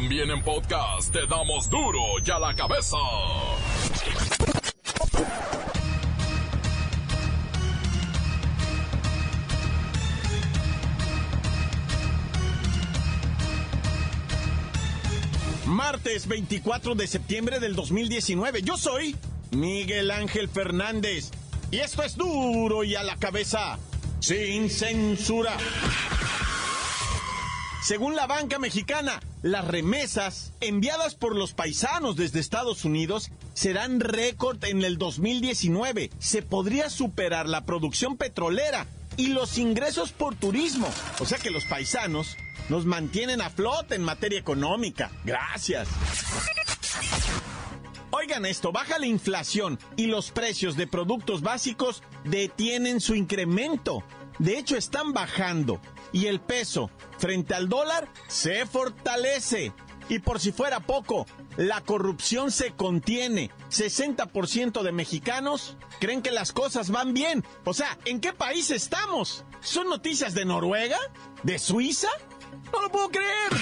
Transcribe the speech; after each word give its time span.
También 0.00 0.30
en 0.30 0.40
podcast 0.44 1.12
te 1.12 1.26
damos 1.26 1.68
duro 1.68 1.98
y 2.24 2.30
a 2.30 2.38
la 2.38 2.54
cabeza. 2.54 2.96
Martes 15.66 16.28
24 16.28 16.94
de 16.94 17.08
septiembre 17.08 17.58
del 17.58 17.74
2019. 17.74 18.62
Yo 18.62 18.76
soy 18.76 19.16
Miguel 19.50 20.12
Ángel 20.12 20.48
Fernández. 20.48 21.32
Y 21.72 21.78
esto 21.78 22.04
es 22.04 22.16
duro 22.16 22.84
y 22.84 22.94
a 22.94 23.02
la 23.02 23.16
cabeza. 23.16 23.80
Sin 24.20 24.70
censura. 24.70 25.56
Según 27.88 28.16
la 28.16 28.26
banca 28.26 28.58
mexicana, 28.58 29.18
las 29.40 29.66
remesas 29.66 30.52
enviadas 30.60 31.14
por 31.14 31.34
los 31.34 31.54
paisanos 31.54 32.16
desde 32.16 32.38
Estados 32.38 32.84
Unidos 32.84 33.30
serán 33.54 34.00
récord 34.00 34.62
en 34.64 34.84
el 34.84 34.98
2019. 34.98 36.10
Se 36.18 36.42
podría 36.42 36.90
superar 36.90 37.48
la 37.48 37.64
producción 37.64 38.18
petrolera 38.18 38.86
y 39.16 39.28
los 39.28 39.56
ingresos 39.56 40.12
por 40.12 40.34
turismo. 40.34 40.86
O 41.18 41.24
sea 41.24 41.38
que 41.38 41.50
los 41.50 41.64
paisanos 41.64 42.36
nos 42.68 42.84
mantienen 42.84 43.40
a 43.40 43.48
flote 43.48 43.94
en 43.94 44.02
materia 44.02 44.38
económica. 44.38 45.10
Gracias. 45.24 45.88
Oigan 48.10 48.44
esto, 48.44 48.70
baja 48.70 48.98
la 48.98 49.06
inflación 49.06 49.78
y 49.96 50.08
los 50.08 50.30
precios 50.30 50.76
de 50.76 50.86
productos 50.86 51.40
básicos 51.40 52.02
detienen 52.24 53.00
su 53.00 53.14
incremento. 53.14 54.04
De 54.38 54.58
hecho, 54.58 54.76
están 54.76 55.14
bajando 55.14 55.80
y 56.12 56.26
el 56.26 56.40
peso 56.40 56.90
frente 57.18 57.54
al 57.54 57.68
dólar 57.68 58.08
se 58.28 58.66
fortalece. 58.66 59.72
Y 60.08 60.20
por 60.20 60.40
si 60.40 60.52
fuera 60.52 60.80
poco, 60.80 61.26
la 61.56 61.82
corrupción 61.82 62.50
se 62.50 62.72
contiene. 62.72 63.50
60% 63.70 64.82
de 64.82 64.92
mexicanos 64.92 65.76
creen 66.00 66.22
que 66.22 66.30
las 66.30 66.52
cosas 66.52 66.90
van 66.90 67.12
bien. 67.12 67.44
O 67.64 67.74
sea, 67.74 67.98
¿en 68.06 68.20
qué 68.20 68.32
país 68.32 68.70
estamos? 68.70 69.44
¿Son 69.60 69.88
noticias 69.88 70.34
de 70.34 70.46
Noruega? 70.46 70.98
¿De 71.42 71.58
Suiza? 71.58 72.08
No 72.72 72.80
lo 72.80 72.90
puedo 72.90 73.10
creer. 73.10 73.52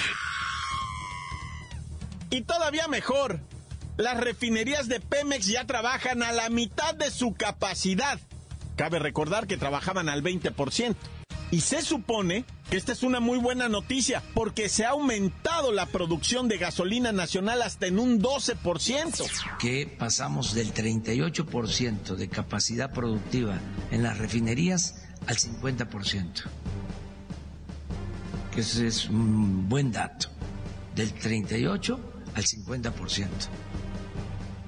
Y 2.29 2.41
todavía 2.41 2.87
mejor, 2.87 3.41
las 3.97 4.17
refinerías 4.17 4.87
de 4.87 4.99
Pemex 4.99 5.47
ya 5.47 5.65
trabajan 5.65 6.23
a 6.23 6.31
la 6.31 6.49
mitad 6.49 6.93
de 6.93 7.09
su 7.11 7.33
capacidad. 7.33 8.19
Cabe 8.75 8.99
recordar 8.99 9.47
que 9.47 9.57
trabajaban 9.57 10.07
al 10.07 10.23
20%. 10.23 10.95
Y 11.49 11.61
se 11.61 11.81
supone 11.81 12.43
que 12.69 12.75
esta 12.75 12.91
es 12.91 13.03
una 13.03 13.21
muy 13.21 13.37
buena 13.37 13.69
noticia 13.69 14.21
porque 14.33 14.67
se 14.67 14.85
ha 14.85 14.89
aumentado 14.89 15.71
la 15.71 15.85
producción 15.85 16.49
de 16.49 16.57
gasolina 16.57 17.13
nacional 17.13 17.61
hasta 17.61 17.87
en 17.87 17.99
un 17.99 18.21
12%. 18.21 19.57
Que 19.57 19.87
pasamos 19.87 20.53
del 20.53 20.73
38% 20.73 22.15
de 22.15 22.27
capacidad 22.27 22.91
productiva 22.91 23.59
en 23.91 24.03
las 24.03 24.17
refinerías 24.17 25.03
al 25.25 25.37
50%. 25.37 26.43
Que 28.53 28.61
ese 28.61 28.87
es 28.87 29.07
un 29.07 29.69
buen 29.69 29.93
dato. 29.93 30.27
Del 30.95 31.13
38 31.13 31.99
al 32.35 32.43
50% 32.43 33.27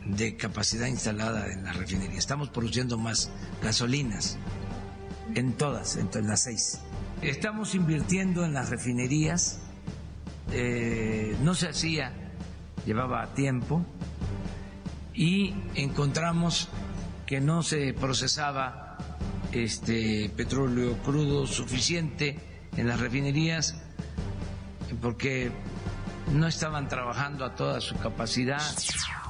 de 0.05 0.38
capacidad 0.38 0.88
instalada 0.88 1.52
en 1.52 1.66
la 1.66 1.73
refinería. 1.73 2.17
Estamos 2.17 2.49
produciendo 2.49 2.97
más 2.97 3.30
gasolinas 3.61 4.38
en 5.35 5.53
todas, 5.53 5.97
en 5.97 6.27
las 6.27 6.44
seis. 6.44 6.80
Estamos 7.22 7.75
invirtiendo 7.75 8.45
en 8.45 8.53
las 8.53 8.69
refinerías, 8.69 9.59
eh, 10.52 11.36
no 11.41 11.53
se 11.53 11.69
hacía, 11.69 12.13
llevaba 12.86 13.27
tiempo, 13.33 13.86
y 15.13 15.53
encontramos 15.75 16.69
que 17.25 17.41
no 17.41 17.61
se 17.61 17.93
procesaba 17.93 18.98
este 19.52 20.30
petróleo 20.36 20.98
crudo 20.99 21.45
suficiente 21.45 22.39
en 22.77 22.87
las 22.87 22.99
refinerías 22.99 23.75
porque 25.02 25.52
no 26.31 26.48
estaban 26.48 26.87
trabajando 26.87 27.45
a 27.45 27.55
toda 27.55 27.81
su 27.81 27.98
capacidad. 27.98 28.61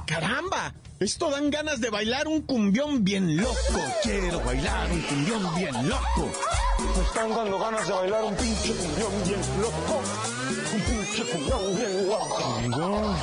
¡Caramba! 0.06 0.74
Esto 1.00 1.30
dan 1.30 1.48
ganas 1.48 1.80
de 1.80 1.88
bailar 1.88 2.28
un 2.28 2.42
cumbión 2.42 3.02
bien 3.02 3.38
loco. 3.38 3.80
Quiero 4.02 4.38
bailar 4.40 4.92
un 4.92 5.00
cumbión 5.00 5.54
bien 5.54 5.88
loco. 5.88 6.30
Me 6.94 7.02
están 7.02 7.30
dando 7.34 7.58
ganas 7.58 7.88
de 7.88 7.94
bailar 7.94 8.22
un 8.22 8.36
pinche 8.36 8.74
cumbión 8.74 9.10
bien 9.24 9.40
loco. 9.62 10.02
Un 10.74 10.80
pinche 10.82 11.24
cumbión 11.24 11.74
bien 11.74 12.06
loco. 12.06 13.16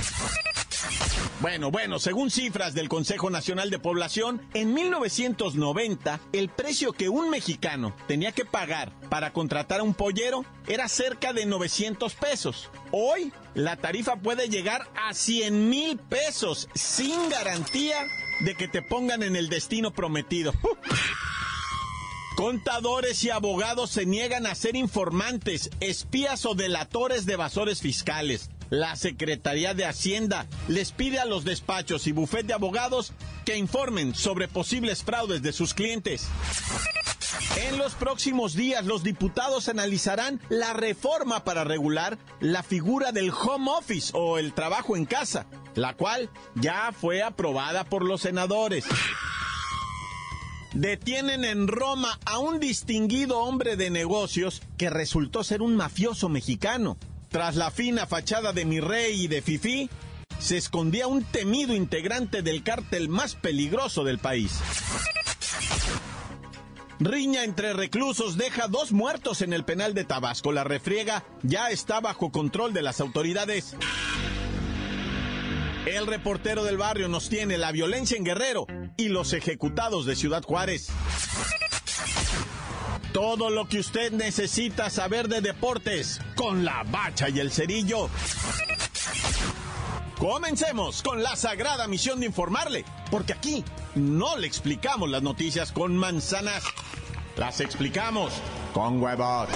Bueno, 1.40 1.70
bueno, 1.70 2.00
según 2.00 2.32
cifras 2.32 2.74
del 2.74 2.90
Consejo 2.90 3.30
Nacional 3.30 3.70
de 3.70 3.78
Población, 3.78 4.42
en 4.56 4.74
1990 4.74 6.20
el 6.34 6.50
precio 6.50 6.94
que 6.94 7.10
un 7.10 7.30
mexicano 7.30 7.96
tenía 8.08 8.32
que 8.32 8.44
pagar 8.44 8.92
para 9.10 9.34
contratar 9.34 9.82
a 9.82 9.84
un 9.84 9.94
pollero 9.94 10.46
era 10.68 10.88
cerca 10.88 11.34
de 11.34 11.46
900 11.46 12.16
pesos. 12.16 12.72
Hoy 12.92 13.32
la 13.54 13.76
tarifa 13.76 14.16
puede 14.16 14.50
llegar 14.50 14.90
a 14.96 15.14
100 15.14 15.70
mil 15.70 16.00
pesos 16.00 16.70
sin 16.74 17.30
garantía 17.30 17.98
de 18.40 18.56
que 18.56 18.68
te 18.68 18.82
pongan 18.82 19.22
en 19.22 19.36
el 19.36 19.48
destino 19.48 19.94
prometido. 19.94 20.54
Contadores 22.36 23.24
y 23.24 23.30
abogados 23.30 23.92
se 23.92 24.08
niegan 24.08 24.48
a 24.48 24.56
ser 24.56 24.76
informantes, 24.76 25.70
espías 25.82 26.48
o 26.48 26.56
delatores 26.56 27.28
de 27.28 27.34
evasores 27.34 27.82
fiscales. 27.82 28.50
La 28.70 28.96
Secretaría 28.96 29.74
de 29.74 29.86
Hacienda 29.86 30.46
les 30.68 30.92
pide 30.92 31.20
a 31.20 31.26
los 31.26 31.44
despachos 31.44 32.08
y 32.08 32.12
bufet 32.12 32.46
de 32.46 32.54
abogados 32.54 33.14
que 33.46 33.58
informen 33.58 34.14
sobre 34.14 34.48
posibles 34.48 35.04
fraudes 35.04 35.42
de 35.42 35.54
sus 35.54 35.74
clientes. 35.74 36.28
En 37.58 37.78
los 37.78 37.94
próximos 37.94 38.54
días 38.54 38.86
los 38.86 39.04
diputados 39.04 39.70
analizarán 39.70 40.42
la 40.50 40.74
reforma 40.74 41.44
para 41.44 41.64
regular 41.64 42.18
la 42.40 42.62
figura 42.62 43.12
del 43.12 43.32
home 43.32 43.72
office 43.72 44.12
o 44.14 44.38
el 44.38 44.54
trabajo 44.54 44.96
en 44.96 45.06
casa, 45.06 45.46
la 45.76 45.96
cual 45.96 46.30
ya 46.56 46.92
fue 46.92 47.24
aprobada 47.24 47.84
por 47.86 48.04
los 48.04 48.22
senadores. 48.22 48.86
Detienen 50.74 51.46
en 51.46 51.68
Roma 51.68 52.20
a 52.26 52.38
un 52.38 52.60
distinguido 52.60 53.40
hombre 53.40 53.78
de 53.78 53.90
negocios 53.90 54.62
que 54.78 54.90
resultó 54.90 55.44
ser 55.44 55.62
un 55.62 55.76
mafioso 55.76 56.30
mexicano. 56.30 56.98
Tras 57.30 57.56
la 57.56 57.72
fina 57.72 58.06
fachada 58.08 58.54
de 58.54 58.66
mi 58.66 58.80
rey 58.80 59.24
y 59.24 59.28
de 59.28 59.42
Fifi, 59.42 59.90
se 60.40 60.58
escondía 60.58 61.08
un 61.08 61.24
temido 61.24 61.76
integrante 61.76 62.42
del 62.42 62.64
cártel 62.64 63.10
más 63.10 63.36
peligroso 63.36 64.04
del 64.04 64.20
país. 64.20 64.60
Riña 67.00 67.44
entre 67.44 67.74
reclusos 67.74 68.38
deja 68.38 68.68
dos 68.68 68.92
muertos 68.92 69.42
en 69.42 69.54
el 69.54 69.64
penal 69.64 69.94
de 69.94 70.04
Tabasco. 70.04 70.52
La 70.52 70.64
refriega 70.64 71.24
ya 71.44 71.70
está 71.70 72.00
bajo 72.00 72.32
control 72.32 72.74
de 72.74 72.82
las 72.82 73.02
autoridades. 73.02 73.76
El 75.86 76.08
reportero 76.08 76.64
del 76.64 76.78
barrio 76.78 77.08
nos 77.08 77.30
tiene 77.30 77.58
la 77.58 77.72
violencia 77.72 78.18
en 78.18 78.24
Guerrero 78.24 78.66
y 78.98 79.10
los 79.10 79.34
ejecutados 79.34 80.06
de 80.06 80.16
Ciudad 80.16 80.44
Juárez. 80.44 80.90
Todo 83.18 83.50
lo 83.50 83.68
que 83.68 83.80
usted 83.80 84.12
necesita 84.12 84.92
saber 84.92 85.28
de 85.28 85.42
deportes 85.42 86.22
con 86.36 86.64
la 86.64 86.84
bacha 86.84 87.30
y 87.30 87.40
el 87.40 87.52
cerillo. 87.52 88.12
Comencemos 90.20 91.02
con 91.02 91.24
la 91.24 91.36
sagrada 91.36 91.88
misión 91.88 92.20
de 92.20 92.28
informarle, 92.28 92.86
porque 93.10 93.34
aquí 93.34 93.66
no 93.96 94.38
le 94.38 94.46
explicamos 94.46 95.10
las 95.10 95.24
noticias 95.24 95.72
con 95.72 95.98
manzanas, 95.98 96.64
las 97.38 97.60
explicamos 97.60 98.34
con 98.72 99.02
huevos. 99.02 99.50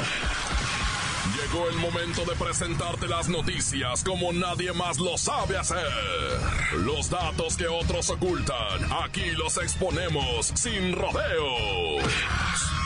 Llegó 1.40 1.70
el 1.70 1.76
momento 1.76 2.26
de 2.26 2.36
presentarte 2.44 3.08
las 3.08 3.30
noticias 3.30 4.04
como 4.04 4.34
nadie 4.34 4.74
más 4.74 4.98
lo 4.98 5.20
sabe 5.20 5.60
hacer. 5.60 5.86
Los 6.78 7.12
datos 7.12 7.58
que 7.58 7.68
otros 7.68 8.10
ocultan, 8.10 8.92
aquí 9.04 9.30
los 9.38 9.56
exponemos 9.58 10.52
sin 10.56 10.94
rodeos. 10.94 12.81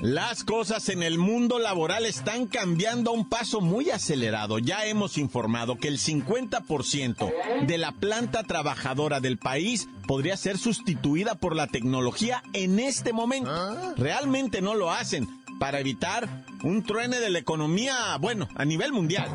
Las 0.00 0.44
cosas 0.44 0.88
en 0.90 1.02
el 1.02 1.18
mundo 1.18 1.58
laboral 1.58 2.06
están 2.06 2.46
cambiando 2.46 3.10
a 3.10 3.14
un 3.14 3.28
paso 3.28 3.60
muy 3.60 3.90
acelerado. 3.90 4.60
Ya 4.60 4.86
hemos 4.86 5.18
informado 5.18 5.76
que 5.76 5.88
el 5.88 5.98
50% 5.98 7.66
de 7.66 7.78
la 7.78 7.90
planta 7.90 8.44
trabajadora 8.44 9.18
del 9.18 9.38
país 9.38 9.88
podría 10.06 10.36
ser 10.36 10.56
sustituida 10.56 11.34
por 11.34 11.56
la 11.56 11.66
tecnología 11.66 12.44
en 12.52 12.78
este 12.78 13.12
momento. 13.12 13.50
Realmente 13.96 14.62
no 14.62 14.76
lo 14.76 14.92
hacen 14.92 15.26
para 15.58 15.80
evitar 15.80 16.44
un 16.62 16.84
truene 16.84 17.18
de 17.18 17.30
la 17.30 17.40
economía, 17.40 18.16
bueno, 18.20 18.48
a 18.54 18.64
nivel 18.64 18.92
mundial. 18.92 19.28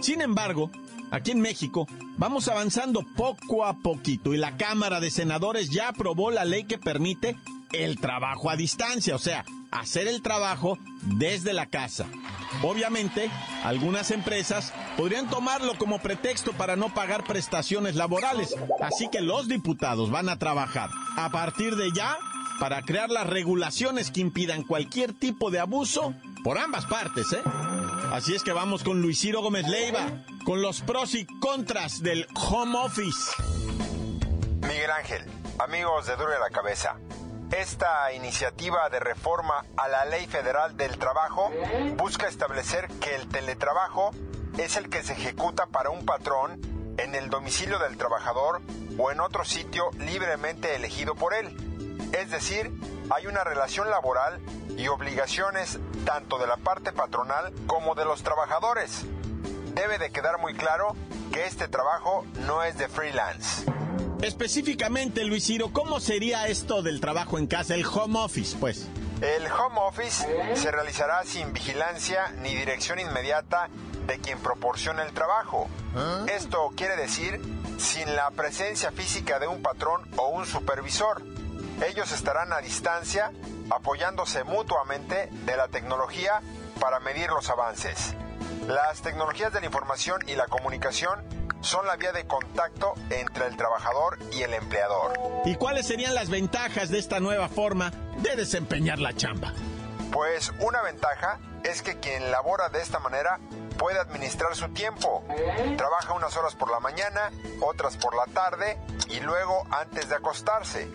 Sin 0.00 0.22
embargo, 0.22 0.70
aquí 1.10 1.32
en 1.32 1.42
México 1.42 1.86
vamos 2.16 2.48
avanzando 2.48 3.04
poco 3.14 3.66
a 3.66 3.74
poquito 3.74 4.32
y 4.32 4.38
la 4.38 4.56
Cámara 4.56 5.00
de 5.00 5.10
Senadores 5.10 5.68
ya 5.68 5.88
aprobó 5.88 6.30
la 6.30 6.46
ley 6.46 6.64
que 6.64 6.78
permite 6.78 7.36
el 7.72 7.98
trabajo 7.98 8.48
a 8.48 8.56
distancia, 8.56 9.14
o 9.14 9.18
sea, 9.18 9.44
hacer 9.70 10.08
el 10.08 10.22
trabajo 10.22 10.78
desde 11.02 11.52
la 11.52 11.66
casa. 11.66 12.06
Obviamente, 12.62 13.30
algunas 13.64 14.10
empresas 14.10 14.72
podrían 14.96 15.28
tomarlo 15.28 15.76
como 15.76 16.00
pretexto 16.00 16.52
para 16.52 16.76
no 16.76 16.92
pagar 16.92 17.24
prestaciones 17.24 17.94
laborales, 17.94 18.56
así 18.80 19.08
que 19.08 19.20
los 19.20 19.48
diputados 19.48 20.10
van 20.10 20.28
a 20.28 20.38
trabajar 20.38 20.90
a 21.16 21.30
partir 21.30 21.76
de 21.76 21.92
ya 21.92 22.16
para 22.58 22.82
crear 22.82 23.10
las 23.10 23.26
regulaciones 23.26 24.10
que 24.10 24.20
impidan 24.20 24.64
cualquier 24.64 25.12
tipo 25.12 25.50
de 25.50 25.60
abuso 25.60 26.14
por 26.42 26.58
ambas 26.58 26.86
partes, 26.86 27.32
¿eh? 27.32 27.42
Así 28.12 28.34
es 28.34 28.42
que 28.42 28.52
vamos 28.52 28.82
con 28.82 29.02
Luis 29.02 29.30
Gómez 29.32 29.68
Leiva, 29.68 30.00
con 30.44 30.62
los 30.62 30.80
pros 30.80 31.14
y 31.14 31.26
contras 31.26 32.02
del 32.02 32.26
home 32.34 32.76
office. 32.78 33.30
Miguel 34.62 34.90
Ángel, 34.90 35.24
amigos 35.58 36.06
de 36.06 36.16
Dure 36.16 36.38
la 36.40 36.50
Cabeza. 36.50 36.96
Esta 37.50 38.12
iniciativa 38.12 38.88
de 38.90 39.00
reforma 39.00 39.64
a 39.76 39.88
la 39.88 40.04
Ley 40.04 40.26
Federal 40.26 40.76
del 40.76 40.98
Trabajo 40.98 41.50
busca 41.96 42.28
establecer 42.28 42.88
que 43.00 43.14
el 43.14 43.26
teletrabajo 43.28 44.10
es 44.58 44.76
el 44.76 44.90
que 44.90 45.02
se 45.02 45.14
ejecuta 45.14 45.66
para 45.66 45.88
un 45.88 46.04
patrón 46.04 46.60
en 46.98 47.14
el 47.14 47.30
domicilio 47.30 47.78
del 47.78 47.96
trabajador 47.96 48.60
o 48.98 49.10
en 49.10 49.20
otro 49.20 49.44
sitio 49.46 49.90
libremente 49.98 50.74
elegido 50.74 51.14
por 51.14 51.32
él. 51.32 51.56
Es 52.12 52.30
decir, 52.30 52.70
hay 53.10 53.26
una 53.26 53.44
relación 53.44 53.88
laboral 53.88 54.40
y 54.76 54.88
obligaciones 54.88 55.78
tanto 56.04 56.38
de 56.38 56.46
la 56.46 56.58
parte 56.58 56.92
patronal 56.92 57.52
como 57.66 57.94
de 57.94 58.04
los 58.04 58.22
trabajadores. 58.22 59.06
Debe 59.74 59.98
de 59.98 60.10
quedar 60.10 60.38
muy 60.38 60.54
claro 60.54 60.94
que 61.32 61.46
este 61.46 61.66
trabajo 61.66 62.26
no 62.40 62.62
es 62.62 62.76
de 62.76 62.88
freelance. 62.88 63.64
Específicamente, 64.22 65.24
Luis 65.24 65.44
Ciro, 65.44 65.72
¿cómo 65.72 66.00
sería 66.00 66.48
esto 66.48 66.82
del 66.82 67.00
trabajo 67.00 67.38
en 67.38 67.46
casa, 67.46 67.74
el 67.74 67.86
home 67.86 68.18
office, 68.18 68.56
pues? 68.58 68.88
El 69.20 69.46
home 69.46 69.80
office 69.80 70.26
se 70.54 70.70
realizará 70.70 71.24
sin 71.24 71.52
vigilancia 71.52 72.32
ni 72.42 72.54
dirección 72.54 72.98
inmediata 72.98 73.68
de 74.06 74.18
quien 74.18 74.38
proporciona 74.38 75.04
el 75.04 75.12
trabajo. 75.12 75.68
Esto 76.28 76.72
quiere 76.76 76.96
decir 76.96 77.40
sin 77.78 78.14
la 78.16 78.30
presencia 78.30 78.90
física 78.90 79.38
de 79.38 79.46
un 79.46 79.62
patrón 79.62 80.02
o 80.16 80.28
un 80.28 80.46
supervisor. 80.46 81.22
Ellos 81.88 82.10
estarán 82.10 82.52
a 82.52 82.58
distancia 82.58 83.30
apoyándose 83.70 84.42
mutuamente 84.44 85.28
de 85.44 85.56
la 85.56 85.68
tecnología 85.68 86.40
para 86.80 87.00
medir 87.00 87.30
los 87.30 87.50
avances. 87.50 88.14
Las 88.66 89.00
tecnologías 89.00 89.52
de 89.52 89.60
la 89.60 89.66
información 89.66 90.20
y 90.26 90.34
la 90.34 90.46
comunicación 90.46 91.20
son 91.60 91.86
la 91.86 91.96
vía 91.96 92.12
de 92.12 92.26
contacto 92.26 92.94
entre 93.10 93.46
el 93.46 93.56
trabajador 93.56 94.18
y 94.32 94.42
el 94.42 94.54
empleador. 94.54 95.18
¿Y 95.44 95.56
cuáles 95.56 95.86
serían 95.86 96.14
las 96.14 96.30
ventajas 96.30 96.90
de 96.90 96.98
esta 96.98 97.20
nueva 97.20 97.48
forma 97.48 97.92
de 98.18 98.36
desempeñar 98.36 98.98
la 98.98 99.14
chamba? 99.14 99.52
Pues 100.12 100.52
una 100.60 100.82
ventaja 100.82 101.38
es 101.64 101.82
que 101.82 101.98
quien 101.98 102.30
labora 102.30 102.68
de 102.68 102.80
esta 102.80 102.98
manera 102.98 103.38
puede 103.76 103.98
administrar 103.98 104.54
su 104.56 104.68
tiempo. 104.70 105.24
Trabaja 105.76 106.14
unas 106.14 106.36
horas 106.36 106.54
por 106.54 106.70
la 106.70 106.80
mañana, 106.80 107.30
otras 107.60 107.96
por 107.96 108.14
la 108.14 108.24
tarde 108.26 108.78
y 109.08 109.20
luego 109.20 109.66
antes 109.70 110.08
de 110.08 110.16
acostarse. 110.16 110.90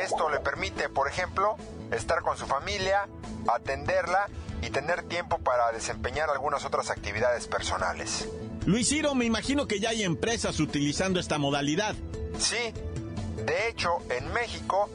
Esto 0.00 0.28
le 0.30 0.40
permite, 0.40 0.88
por 0.88 1.08
ejemplo, 1.08 1.56
estar 1.90 2.22
con 2.22 2.36
su 2.36 2.46
familia, 2.46 3.08
atenderla 3.52 4.28
y 4.62 4.70
tener 4.70 5.02
tiempo 5.02 5.38
para 5.38 5.72
desempeñar 5.72 6.30
algunas 6.30 6.64
otras 6.64 6.90
actividades 6.90 7.46
personales. 7.46 8.28
Luis 8.66 8.88
Ciro, 8.88 9.14
me 9.14 9.26
imagino 9.26 9.66
que 9.66 9.78
ya 9.78 9.90
hay 9.90 10.02
empresas 10.02 10.58
utilizando 10.58 11.20
esta 11.20 11.38
modalidad. 11.38 11.94
Sí, 12.38 12.72
de 13.44 13.68
hecho, 13.68 13.98
en 14.08 14.32
México, 14.32 14.88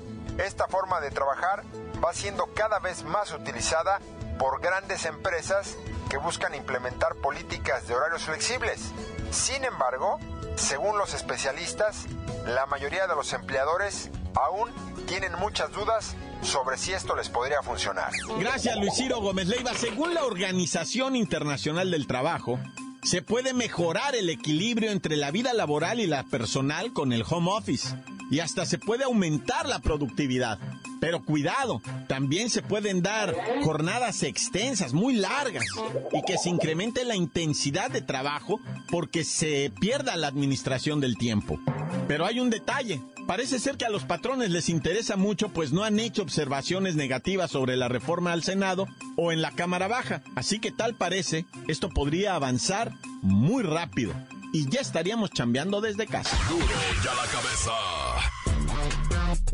esta 0.44 0.68
forma 0.68 1.00
de 1.02 1.12
trabajar 1.12 1.64
va 2.04 2.14
siendo 2.14 2.48
cada 2.56 2.80
vez 2.80 3.04
más 3.04 3.32
utilizada 3.32 4.00
por 4.40 4.62
grandes 4.62 5.06
empresas 5.06 5.78
que 6.10 6.18
buscan 6.18 6.56
implementar 6.56 7.16
políticas 7.16 7.88
de 7.88 7.94
horarios 7.94 8.24
flexibles. 8.24 8.92
Sin 9.32 9.64
embargo, 9.64 10.18
según 10.56 10.98
los 10.98 11.14
especialistas, 11.14 12.08
la 12.48 12.66
mayoría 12.66 13.06
de 13.06 13.16
los 13.16 13.34
empleadores 13.34 14.10
aún 14.34 14.72
tienen 15.06 15.34
muchas 15.36 15.72
dudas 15.72 16.16
sobre 16.42 16.78
si 16.78 16.94
esto 16.94 17.16
les 17.16 17.30
podría 17.30 17.62
funcionar. 17.62 18.12
Gracias, 18.40 18.78
Luis 18.78 18.96
Ciro 18.96 19.22
Gómez 19.22 19.48
Leiva. 19.48 19.74
Según 19.76 20.14
la 20.16 20.24
Organización 20.24 21.16
Internacional 21.16 21.92
del 21.92 22.08
Trabajo, 22.08 22.60
se 23.04 23.22
puede 23.22 23.54
mejorar 23.54 24.16
el 24.16 24.30
equilibrio 24.30 24.92
entre 24.92 25.16
la 25.16 25.32
vida 25.32 25.54
laboral 25.54 26.00
y 26.00 26.08
la 26.08 26.24
personal 26.24 26.94
con 26.94 27.14
el 27.14 27.24
home 27.28 27.52
office. 27.52 27.96
Y 28.32 28.40
hasta 28.40 28.66
se 28.66 28.78
puede 28.78 29.06
aumentar 29.06 29.68
la 29.68 29.80
productividad. 29.80 30.60
Pero 31.00 31.24
cuidado, 31.24 31.82
también 32.08 32.50
se 32.50 32.62
pueden 32.62 33.02
dar 33.02 33.36
jornadas 33.64 34.24
extensas, 34.24 34.94
muy 34.94 35.16
largas, 35.16 35.66
y 36.12 36.22
que 36.24 36.38
se 36.38 36.50
incremente 36.50 37.06
la 37.06 37.16
intensidad 37.16 37.90
de 37.90 38.02
trabajo 38.02 38.60
porque 38.90 39.24
se 39.24 39.72
pierda 39.80 40.18
la 40.18 40.28
administración 40.28 41.00
del 41.00 41.18
tiempo. 41.18 41.60
Pero 42.08 42.26
hay 42.26 42.40
un 42.40 42.50
detalle. 42.50 43.02
Parece 43.28 43.60
ser 43.60 43.78
que 43.78 43.86
a 43.86 43.90
los 43.90 44.06
patrones 44.06 44.50
les 44.50 44.70
interesa 44.70 45.16
mucho, 45.16 45.50
pues 45.50 45.72
no 45.72 45.84
han 45.84 46.00
hecho 46.00 46.24
observaciones 46.24 46.96
negativas 46.96 47.52
sobre 47.52 47.78
la 47.78 47.88
reforma 47.88 48.32
al 48.34 48.44
Senado 48.44 48.88
o 49.16 49.32
en 49.32 49.42
la 49.42 49.52
Cámara 49.52 49.88
Baja. 49.88 50.24
Así 50.36 50.60
que 50.60 50.72
tal 50.72 50.96
parece, 50.96 51.46
esto 51.68 51.90
podría 51.90 52.34
avanzar 52.34 52.92
muy 53.22 53.64
rápido. 53.64 54.14
Y 54.52 54.68
ya 54.70 54.82
estaríamos 54.82 55.30
chambeando 55.30 55.80
desde 55.80 56.08
casa. 56.08 56.36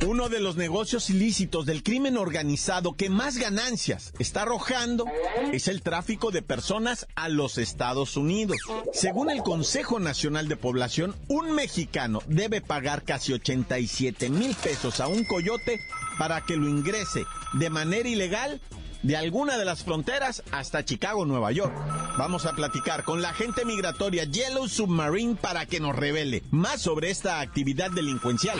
Uno 0.03 0.27
de 0.29 0.39
los 0.41 0.57
negocios 0.57 1.09
ilícitos 1.09 1.65
del 1.65 1.81
crimen 1.81 2.17
organizado 2.17 2.95
que 2.95 3.09
más 3.09 3.37
ganancias 3.37 4.13
está 4.19 4.41
arrojando 4.41 5.05
es 5.53 5.67
el 5.67 5.81
tráfico 5.81 6.31
de 6.31 6.41
personas 6.41 7.07
a 7.15 7.29
los 7.29 7.57
Estados 7.57 8.17
Unidos. 8.17 8.57
Según 8.93 9.29
el 9.29 9.41
Consejo 9.41 9.99
Nacional 9.99 10.47
de 10.47 10.57
Población, 10.57 11.15
un 11.27 11.51
mexicano 11.51 12.21
debe 12.27 12.61
pagar 12.61 13.03
casi 13.03 13.33
87 13.33 14.29
mil 14.29 14.53
pesos 14.55 14.99
a 14.99 15.07
un 15.07 15.23
coyote 15.23 15.79
para 16.19 16.41
que 16.41 16.57
lo 16.57 16.67
ingrese 16.67 17.23
de 17.53 17.69
manera 17.69 18.09
ilegal 18.09 18.61
de 19.01 19.15
alguna 19.15 19.57
de 19.57 19.65
las 19.65 19.83
fronteras 19.83 20.43
hasta 20.51 20.83
Chicago, 20.83 21.25
Nueva 21.25 21.51
York. 21.51 21.73
Vamos 22.17 22.45
a 22.45 22.53
platicar 22.53 23.03
con 23.03 23.21
la 23.21 23.29
agente 23.29 23.63
migratoria 23.63 24.25
Yellow 24.25 24.67
Submarine 24.67 25.35
para 25.35 25.65
que 25.65 25.79
nos 25.79 25.95
revele 25.95 26.43
más 26.51 26.81
sobre 26.81 27.11
esta 27.11 27.39
actividad 27.39 27.91
delincuencial. 27.91 28.59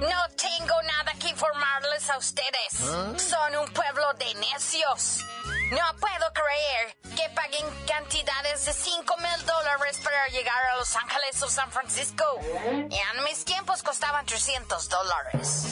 No 0.00 0.22
tengo 0.36 0.82
nada 0.82 1.12
que 1.18 1.30
informarles 1.30 2.10
a 2.10 2.18
ustedes. 2.18 2.72
Son 2.72 3.56
un 3.56 3.72
pueblo 3.72 4.04
de 4.18 4.34
necios. 4.34 5.24
No 5.70 5.98
puedo 5.98 6.26
creer 6.34 6.96
que 7.16 7.34
paguen 7.34 7.64
cantidades 7.86 8.66
de 8.66 8.72
5 8.74 9.16
mil 9.16 9.46
dólares 9.46 9.98
para 10.04 10.28
llegar 10.28 10.62
a 10.72 10.76
Los 10.78 10.94
Ángeles 10.96 11.42
o 11.42 11.48
San 11.48 11.70
Francisco. 11.70 12.24
En 12.66 13.24
mis 13.24 13.44
tiempos 13.44 13.82
costaban 13.82 14.26
300 14.26 14.88
dólares. 14.88 15.64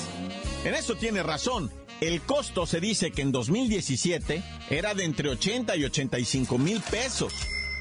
En 0.65 0.75
eso 0.75 0.95
tiene 0.95 1.23
razón. 1.23 1.71
El 2.01 2.23
costo 2.23 2.67
se 2.67 2.81
dice 2.81 3.13
que 3.13 3.23
en 3.23 3.31
2017 3.31 4.43
era 4.71 4.95
de 4.95 5.05
entre 5.05 5.29
80 5.29 5.77
y 5.77 5.85
85 5.85 6.59
mil 6.59 6.81
pesos, 6.81 7.35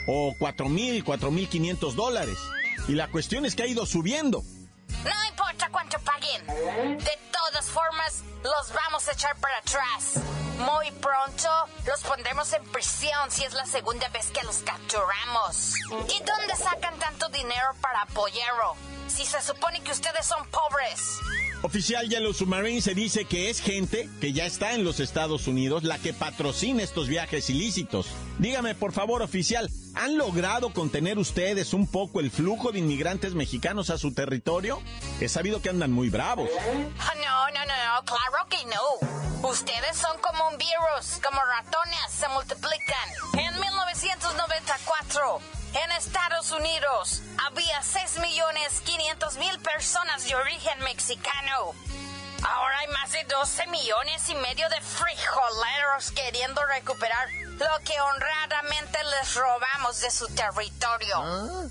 o 0.08 0.36
4 0.38 0.68
mil, 0.68 1.04
4 1.04 1.32
mil 1.32 1.48
500 1.48 1.96
dólares. 1.96 2.38
Y 2.88 2.94
la 2.94 3.08
cuestión 3.08 3.46
es 3.46 3.56
que 3.56 3.64
ha 3.64 3.68
ido 3.68 3.86
subiendo. 3.86 4.44
No 5.04 5.30
importa 5.30 5.70
cuánto 5.72 6.00
paguen. 6.00 6.48
De 6.98 7.20
todas 7.32 7.66
formas, 7.66 8.24
los 8.44 8.74
vamos 8.74 9.08
a 9.08 9.12
echar 9.12 9.36
para 9.38 9.58
atrás. 9.58 10.24
Muy 10.58 10.92
pronto 11.02 11.50
los 11.88 12.02
pondremos 12.02 12.54
en 12.54 12.64
prisión 12.66 13.30
si 13.30 13.44
es 13.44 13.54
la 13.54 13.66
segunda 13.66 14.08
vez 14.10 14.28
que 14.28 14.44
los 14.44 14.58
capturamos. 14.58 15.74
¿Y 16.10 16.24
dónde 16.24 16.56
sacan 16.56 16.98
tanto 17.00 17.28
dinero 17.30 17.76
para 17.82 18.04
apoyarlo? 18.04 18.76
Si 19.08 19.26
se 19.26 19.42
supone 19.42 19.82
que 19.82 19.92
ustedes 19.92 20.26
son 20.26 20.48
pobres. 20.50 21.20
Oficial 21.64 22.10
Yellow 22.10 22.34
Submarine 22.34 22.82
se 22.82 22.94
dice 22.94 23.26
que 23.26 23.50
es 23.50 23.62
gente 23.62 24.10
que 24.20 24.34
ya 24.34 24.46
está 24.46 24.74
en 24.74 24.84
los 24.84 25.00
Estados 25.00 25.48
Unidos 25.48 25.84
la 25.84 25.98
que 25.98 26.14
patrocina 26.14 26.84
estos 26.84 27.08
viajes 27.08 27.50
ilícitos. 27.50 28.08
Dígame, 28.38 28.76
por 28.76 28.92
favor, 28.92 29.22
oficial, 29.22 29.70
¿han 29.96 30.18
logrado 30.18 30.74
contener 30.74 31.18
ustedes 31.18 31.74
un 31.74 31.88
poco 31.88 32.20
el 32.20 32.32
flujo 32.32 32.72
de 32.72 32.80
inmigrantes 32.80 33.34
mexicanos 33.34 33.90
a 33.90 33.98
su 33.98 34.14
territorio? 34.14 34.82
He 35.20 35.30
sabido 35.30 35.62
que 35.62 35.70
andan 35.70 35.92
muy 35.92 36.10
bravos. 36.10 36.50
Ah, 37.00 37.14
No, 37.16 37.48
no, 37.52 37.66
no, 37.66 37.66
no, 37.66 38.06
claro 38.06 38.48
que 38.50 38.64
no. 38.66 39.50
Ustedes 39.50 39.98
son 39.98 40.18
como 40.22 40.48
un 40.50 40.58
virus, 40.58 41.20
como 41.24 41.40
ratones, 41.44 42.00
se 42.10 42.28
multiplican. 42.30 43.10
En 43.38 43.60
1994, 43.60 45.40
en 45.84 45.92
Estados 45.92 46.52
Unidos, 46.52 47.22
había 47.46 47.82
6.500.000 47.82 49.60
personas 49.62 50.26
de 50.28 50.36
origen 50.36 50.80
mexicano. 50.84 51.74
Ahora 52.46 52.80
hay 52.80 52.88
más 52.88 53.12
de 53.12 53.24
12 53.26 53.68
millones 53.68 54.30
y 54.30 54.36
medio 54.36 54.68
de 54.70 54.82
frijoleros 54.82 56.12
queriendo 56.12 56.62
recuperar 56.66 57.28
lo 57.64 57.84
que 57.84 57.94
honradamente 58.00 58.98
les 59.04 59.36
robamos 59.36 60.02
de 60.02 60.12
su 60.12 60.28
territorio. 60.28 61.70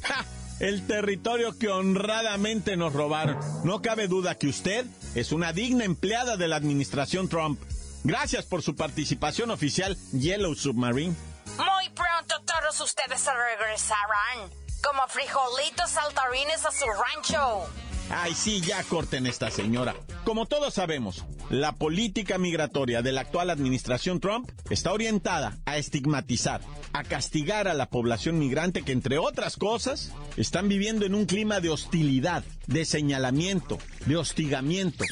El 0.60 0.86
territorio 0.86 1.58
que 1.58 1.68
honradamente 1.68 2.76
nos 2.76 2.92
robaron. 2.92 3.38
No 3.64 3.82
cabe 3.82 4.06
duda 4.06 4.36
que 4.36 4.46
usted 4.46 4.86
es 5.14 5.32
una 5.32 5.52
digna 5.52 5.84
empleada 5.84 6.36
de 6.36 6.48
la 6.48 6.56
administración 6.56 7.28
Trump. 7.28 7.60
Gracias 8.04 8.44
por 8.44 8.62
su 8.62 8.76
participación 8.76 9.50
oficial, 9.50 9.96
Yellow 10.12 10.54
Submarine. 10.54 11.16
Muy 11.56 11.88
pronto 11.90 12.40
todos 12.44 12.80
ustedes 12.80 13.20
se 13.20 13.30
regresarán 13.32 14.50
como 14.82 15.06
frijolitos 15.08 15.90
saltarines 15.90 16.64
a 16.64 16.70
su 16.70 16.86
rancho. 16.86 17.68
Ay, 18.14 18.34
sí, 18.34 18.60
ya 18.60 18.82
corten 18.84 19.26
esta 19.26 19.50
señora. 19.50 19.94
Como 20.24 20.44
todos 20.44 20.74
sabemos, 20.74 21.24
la 21.48 21.72
política 21.72 22.36
migratoria 22.36 23.00
de 23.00 23.10
la 23.10 23.22
actual 23.22 23.48
administración 23.48 24.20
Trump 24.20 24.50
está 24.68 24.92
orientada 24.92 25.56
a 25.64 25.78
estigmatizar, 25.78 26.60
a 26.92 27.04
castigar 27.04 27.68
a 27.68 27.74
la 27.74 27.88
población 27.88 28.38
migrante 28.38 28.82
que, 28.82 28.92
entre 28.92 29.16
otras 29.16 29.56
cosas, 29.56 30.12
están 30.36 30.68
viviendo 30.68 31.06
en 31.06 31.14
un 31.14 31.24
clima 31.24 31.60
de 31.60 31.70
hostilidad, 31.70 32.44
de 32.66 32.84
señalamiento, 32.84 33.78
de 34.04 34.16
hostigamiento. 34.16 35.04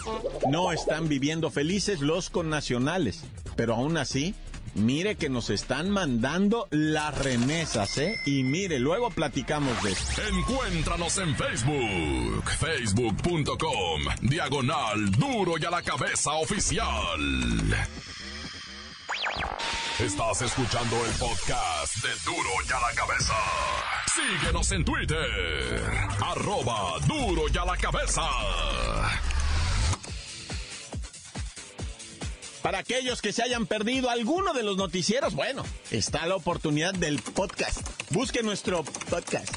No 0.51 0.71
están 0.71 1.09
viviendo 1.09 1.51
felices 1.51 2.01
los 2.01 2.29
connacionales, 2.29 3.25
pero 3.57 3.75
aún 3.75 3.97
así 3.97 4.35
Mire 4.75 5.17
que 5.17 5.29
nos 5.29 5.51
están 5.51 5.91
mandando 5.91 6.69
las 6.71 7.17
remesas, 7.19 7.99
¿eh? 7.99 8.21
Y 8.25 8.45
mire, 8.45 8.79
luego 8.79 9.11
platicamos 9.11 9.83
de 9.83 9.93
esto. 9.93 10.23
Encuéntranos 10.23 11.19
en 11.19 11.35
Facebook, 11.37 12.51
facebook.com, 12.59 14.03
diagonal 14.23 15.11
duro 15.11 15.55
y 15.59 15.65
a 15.65 15.71
la 15.71 15.83
cabeza 15.83 16.33
oficial. 16.35 17.21
Estás 19.99 20.43
escuchando 20.43 20.97
el 21.05 21.13
podcast 21.13 21.97
de 21.97 22.11
duro 22.25 22.51
y 22.67 22.73
a 22.73 22.81
la 22.81 22.95
cabeza. 22.95 23.35
Síguenos 24.15 24.73
en 24.73 24.85
Twitter, 24.85 25.93
arroba 26.25 26.99
duro 27.07 27.43
y 27.53 27.59
a 27.59 27.65
la 27.65 27.77
cabeza. 27.77 28.23
Para 32.63 32.79
aquellos 32.79 33.23
que 33.23 33.33
se 33.33 33.43
hayan 33.43 33.67
perdido 33.67 34.11
alguno 34.11 34.53
de 34.53 34.63
los 34.63 34.77
noticieros, 34.77 35.35
bueno, 35.35 35.65
está 35.91 36.27
la 36.27 36.37
oportunidad 36.37 36.93
del 36.93 37.21
podcast. 37.21 37.81
Busque 38.11 38.43
nuestro 38.43 38.85
podcast. 39.09 39.49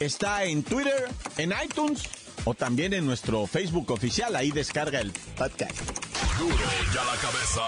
Está 0.00 0.44
en 0.44 0.62
Twitter, 0.62 1.08
en 1.36 1.52
iTunes 1.62 2.04
o 2.44 2.54
también 2.54 2.94
en 2.94 3.04
nuestro 3.04 3.46
Facebook 3.46 3.90
oficial. 3.90 4.34
Ahí 4.34 4.50
descarga 4.50 5.00
el 5.00 5.12
podcast. 5.36 5.76
Duro 6.38 6.56
ya 6.94 7.04
la 7.04 7.16
cabeza. 7.16 7.62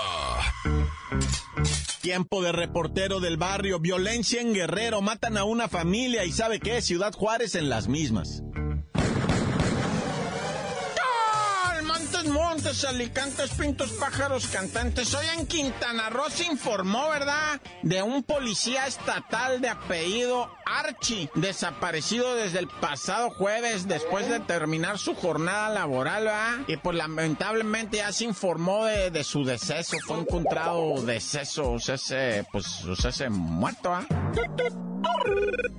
Tiempo 2.00 2.42
de 2.42 2.52
reportero 2.52 3.20
del 3.20 3.36
barrio, 3.36 3.80
violencia 3.80 4.40
en 4.40 4.54
Guerrero, 4.54 5.02
matan 5.02 5.36
a 5.36 5.44
una 5.44 5.68
familia 5.68 6.24
y 6.24 6.32
sabe 6.32 6.58
qué, 6.58 6.80
Ciudad 6.80 7.12
Juárez 7.12 7.54
en 7.54 7.68
las 7.68 7.88
mismas. 7.88 8.42
Montes, 12.50 12.84
Alicantes, 12.84 13.50
Pintos, 13.52 13.92
Pájaros, 13.92 14.48
Cantantes. 14.48 15.14
Hoy 15.14 15.24
en 15.38 15.46
Quintana 15.46 16.10
Roo 16.10 16.28
se 16.30 16.46
informó, 16.46 17.08
¿verdad? 17.08 17.60
De 17.84 18.02
un 18.02 18.24
policía 18.24 18.88
estatal 18.88 19.60
de 19.60 19.68
apellido 19.68 20.50
Archie, 20.66 21.30
desaparecido 21.36 22.34
desde 22.34 22.58
el 22.58 22.66
pasado 22.66 23.30
jueves 23.30 23.86
después 23.86 24.28
de 24.28 24.40
terminar 24.40 24.98
su 24.98 25.14
jornada 25.14 25.68
laboral, 25.68 26.24
¿verdad? 26.24 26.58
Y 26.66 26.76
pues 26.76 26.96
lamentablemente 26.96 27.98
ya 27.98 28.10
se 28.10 28.24
informó 28.24 28.84
de, 28.84 29.22
su 29.22 29.44
deceso. 29.44 29.96
Fue 30.04 30.18
encontrado 30.18 31.00
deceso, 31.02 31.70
o 31.70 31.78
sea, 31.78 31.94
ese, 31.94 32.44
pues, 32.50 32.84
o 32.84 32.96
sea, 32.96 33.10
ese 33.10 33.30
muerto, 33.30 33.94
¿ah? 33.94 34.04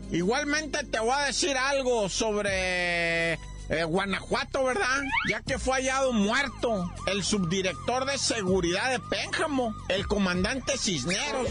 Igualmente 0.10 0.86
te 0.86 1.02
voy 1.02 1.16
a 1.16 1.26
decir 1.26 1.58
algo 1.58 2.08
sobre 2.08 3.38
eh, 3.72 3.86
Guanajuato, 3.86 4.66
¿verdad? 4.66 5.02
Ya 5.30 5.42
que 5.42 5.58
fue 5.58 5.76
hallado 5.76 6.12
muerto 6.12 6.92
el 7.08 7.24
subdirector 7.24 8.06
de 8.06 8.18
seguridad 8.18 8.92
de 8.92 9.00
Pénjamo, 9.00 9.74
el 9.88 10.08
comandante 10.08 10.78
Cisneros. 10.78 11.48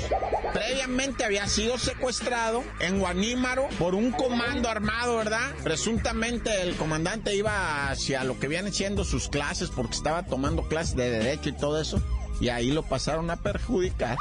Previamente 0.53 1.25
había 1.25 1.49
sido 1.49 1.79
secuestrado 1.79 2.63
en 2.81 3.01
Guanímaro 3.01 3.69
por 3.79 3.95
un 3.95 4.13
comando 4.13 4.69
armado, 4.69 5.17
¿verdad? 5.17 5.55
Presuntamente 5.65 6.63
el 6.63 6.77
comandante 6.77 7.35
iba 7.35 7.89
hacia 7.91 8.23
lo 8.25 8.39
que 8.39 8.49
vienen 8.49 8.75
siendo 8.75 9.05
sus 9.05 9.29
clases 9.29 9.71
porque 9.71 9.97
estaba 9.97 10.25
tomando 10.25 10.69
clases 10.69 10.97
de 10.97 11.11
derecho 11.11 11.49
y 11.49 11.53
todo 11.53 11.81
eso. 11.81 12.03
Y 12.39 12.51
ahí 12.51 12.71
lo 12.71 12.83
pasaron 12.83 13.31
a 13.31 13.37
perjudicar. 13.37 14.19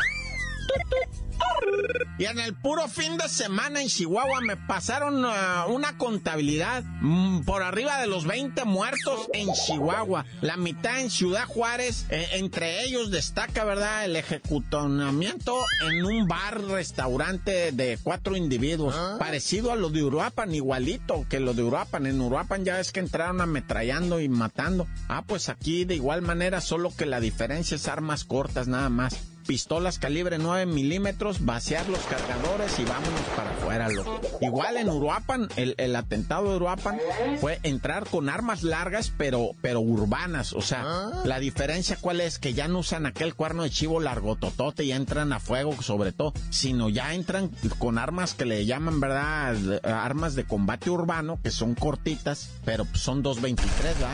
Y 2.18 2.26
en 2.26 2.40
el 2.40 2.54
puro 2.54 2.88
fin 2.88 3.18
de 3.18 3.30
semana 3.30 3.82
en 3.82 3.88
Chihuahua 3.88 4.42
me 4.42 4.58
pasaron 4.58 5.24
uh, 5.24 5.30
una 5.70 5.98
contabilidad 5.98 6.84
mm, 6.84 7.42
por 7.42 7.64
arriba 7.64 8.00
de 8.02 8.08
los 8.08 8.26
20 8.26 8.66
muertos 8.66 9.30
en 9.34 9.48
Chihuahua. 9.54 10.26
La 10.42 10.58
mitad 10.58 11.00
en 11.00 11.10
Ciudad 11.10 11.46
Juárez. 11.46 12.06
Eh, 12.10 12.28
entre 12.34 12.84
ellos 12.84 13.12
destaca, 13.12 13.64
¿verdad?, 13.64 14.06
el 14.06 14.16
ejecutonamiento 14.16 15.56
en 15.90 16.06
un 16.06 16.28
bar 16.28 16.62
restaurante 16.62 17.72
de 17.72 17.98
cuatro 18.04 18.36
individuos. 18.36 18.96
Ah. 18.98 19.16
Parecido 19.18 19.72
a 19.72 19.76
lo 19.76 19.90
de 19.90 20.04
Uruapan, 20.04 20.54
igualito 20.54 21.26
que 21.30 21.40
lo 21.40 21.54
de 21.54 21.64
Uruapan. 21.64 22.06
En 22.06 22.20
Uruapan 22.20 22.66
ya 22.66 22.80
es 22.80 22.92
que 22.92 23.00
entraron 23.00 23.42
ametrallando 23.42 24.20
y 24.20 24.28
matando. 24.28 24.88
Ah, 25.08 25.24
pues 25.26 25.50
aquí 25.50 25.86
de 25.86 25.96
igual 25.96 26.22
manera, 26.22 26.60
solo 26.62 26.94
que 26.96 27.06
la 27.06 27.20
diferencia 27.20 27.76
es 27.76 27.88
armas 27.88 28.26
cortas 28.26 28.68
nada 28.68 28.90
más 28.90 29.29
pistolas 29.50 29.98
calibre 29.98 30.38
9 30.38 30.68
milímetros, 30.68 31.44
vaciar 31.44 31.90
los 31.90 32.02
cargadores 32.02 32.78
y 32.78 32.86
vámonos 32.86 33.22
para 33.36 33.50
afuera, 33.50 33.90
loco. 33.90 34.22
Igual 34.42 34.78
en 34.78 34.90
Uruapan, 34.90 35.50
el, 35.56 35.96
atentado 35.96 36.52
de 36.52 36.58
Uruapan 36.58 37.00
fue 37.42 37.60
entrar 37.64 38.08
con 38.08 38.30
armas 38.30 38.62
largas, 38.62 39.12
pero, 39.18 39.56
pero 39.60 39.80
urbanas. 39.80 40.54
O 40.54 40.62
sea, 40.62 40.84
ah. 40.86 41.24
la 41.26 41.40
diferencia 41.40 41.98
cuál 42.00 42.22
es 42.22 42.38
que 42.38 42.54
ya 42.54 42.68
no 42.68 42.78
usan 42.78 43.08
aquel 43.08 43.34
cuerno 43.34 43.64
de 43.64 43.72
chivo 43.72 44.00
largo 44.00 44.36
totote 44.36 44.84
y 44.84 44.92
entran 44.92 45.34
a 45.34 45.40
fuego, 45.40 45.82
sobre 45.82 46.12
todo, 46.12 46.32
sino 46.52 46.90
ya 46.90 47.16
entran 47.16 47.50
con 47.80 47.98
armas 47.98 48.36
que 48.36 48.46
le 48.46 48.68
llaman, 48.68 49.00
¿verdad? 49.00 49.84
Armas 49.84 50.36
de 50.36 50.44
combate 50.44 50.92
urbano, 50.92 51.40
que 51.42 51.50
son 51.50 51.74
cortitas, 51.74 52.52
pero 52.66 52.86
son 52.94 53.24
223, 53.24 53.98
¿verdad? 53.98 54.14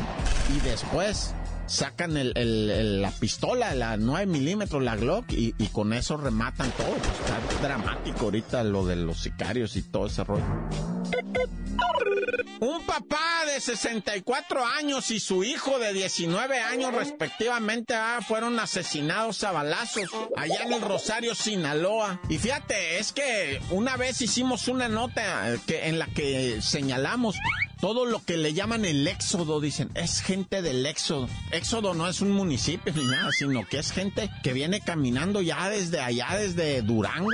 Y 0.55 0.61
después 0.61 1.35
sacan 1.67 2.17
el, 2.17 3.01
la 3.01 3.11
pistola, 3.11 3.73
la 3.73 3.97
9 3.97 4.25
milímetros, 4.25 4.83
la 4.83 4.95
Glock, 4.95 5.25
y, 5.31 5.53
con 5.71 5.93
eso 5.93 6.17
rematan 6.17 6.71
todo. 6.71 6.87
Pues, 6.87 7.19
está 7.19 7.61
dramático 7.61 8.25
ahorita 8.25 8.63
lo 8.63 8.85
de 8.85 8.95
los 8.95 9.19
sicarios 9.19 9.75
y 9.75 9.81
todo 9.81 10.07
ese 10.07 10.23
rollo. 10.23 10.45
Un 12.59 12.85
papá 12.85 13.45
de 13.45 13.59
64 13.59 14.65
años 14.65 15.11
y 15.11 15.19
su 15.19 15.43
hijo 15.43 15.77
de 15.77 15.93
19 15.93 16.59
años 16.59 16.93
respectivamente 16.93 17.93
ah, 17.93 18.19
fueron 18.25 18.57
asesinados 18.59 19.43
a 19.43 19.51
balazos 19.51 20.09
allá 20.37 20.63
en 20.63 20.73
el 20.73 20.81
Rosario, 20.81 21.35
Sinaloa. 21.35 22.21
Y 22.29 22.37
fíjate, 22.37 22.97
es 22.99 23.11
que 23.11 23.61
una 23.71 23.97
vez 23.97 24.21
hicimos 24.21 24.67
una 24.67 24.87
nota 24.87 25.53
eh, 25.53 25.59
que, 25.67 25.87
en 25.87 25.99
la 25.99 26.07
que 26.07 26.61
señalamos 26.61 27.35
todo 27.85 28.05
lo 28.07 28.25
que 28.25 28.35
le 28.35 28.55
llaman 28.55 28.83
el 28.83 29.07
éxodo, 29.07 29.61
dicen, 29.61 29.91
es 29.93 30.19
gente 30.19 30.63
del 30.63 30.87
éxodo. 30.87 31.29
Éxodo 31.51 31.93
no 31.93 32.07
es 32.07 32.19
un 32.19 32.31
municipio 32.31 32.91
ni 32.95 33.05
nada, 33.05 33.29
sino 33.31 33.63
que 33.67 33.77
es 33.77 33.91
gente 33.91 34.31
que 34.41 34.53
viene 34.53 34.81
caminando 34.81 35.39
ya 35.39 35.69
desde 35.69 35.99
allá, 35.99 36.29
desde 36.35 36.81
Durango. 36.81 37.29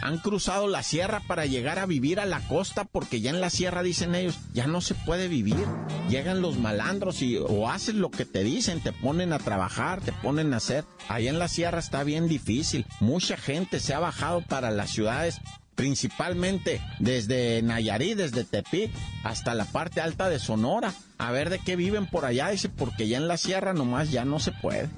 Han 0.00 0.16
cruzado 0.16 0.68
la 0.68 0.82
sierra 0.82 1.20
para 1.26 1.44
llegar 1.44 1.78
a 1.78 1.84
vivir 1.84 2.18
a 2.18 2.24
la 2.24 2.40
costa 2.48 2.84
porque 2.84 3.20
ya 3.20 3.28
en 3.28 3.42
la 3.42 3.50
sierra, 3.50 3.82
dicen 3.82 4.14
ellos, 4.14 4.38
ya 4.54 4.66
no 4.66 4.80
se 4.80 4.94
puede 4.94 5.28
vivir. 5.28 5.66
Llegan 6.08 6.40
los 6.40 6.56
malandros 6.56 7.20
y 7.20 7.36
o 7.36 7.68
haces 7.68 7.94
lo 7.94 8.10
que 8.10 8.24
te 8.24 8.42
dicen, 8.42 8.80
te 8.80 8.94
ponen 8.94 9.34
a 9.34 9.38
trabajar, 9.38 10.00
te 10.00 10.14
ponen 10.14 10.54
a 10.54 10.56
hacer. 10.56 10.86
Allá 11.08 11.28
en 11.28 11.38
la 11.38 11.48
sierra 11.48 11.78
está 11.78 12.04
bien 12.04 12.26
difícil. 12.26 12.86
Mucha 13.00 13.36
gente 13.36 13.80
se 13.80 13.92
ha 13.92 13.98
bajado 13.98 14.40
para 14.40 14.70
las 14.70 14.88
ciudades 14.88 15.42
principalmente 15.80 16.82
desde 16.98 17.62
Nayarit, 17.62 18.18
desde 18.18 18.44
Tepic, 18.44 18.90
hasta 19.24 19.54
la 19.54 19.64
parte 19.64 20.02
alta 20.02 20.28
de 20.28 20.38
Sonora. 20.38 20.92
A 21.16 21.32
ver 21.32 21.48
de 21.48 21.58
qué 21.58 21.74
viven 21.74 22.06
por 22.06 22.26
allá, 22.26 22.50
dice, 22.50 22.68
porque 22.68 23.08
ya 23.08 23.16
en 23.16 23.28
la 23.28 23.38
sierra 23.38 23.72
nomás 23.72 24.10
ya 24.10 24.26
no 24.26 24.40
se 24.40 24.52
puede. 24.52 24.90